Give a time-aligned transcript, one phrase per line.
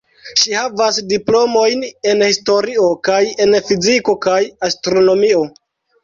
[0.43, 4.39] Ŝi havas diplomojn en historio kaj en fiziko kaj
[4.69, 5.43] astronomio.